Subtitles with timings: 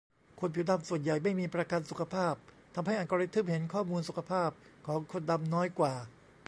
[0.39, 2.35] คนผิวดำส่วนใหญ่ไม่มีประกันสุขภาพ
[2.75, 4.49] ทำให้อัลกอริทึมเห็นข้อมูลสุขภาพ
[4.87, 5.93] ของคนดำน้อยกว่า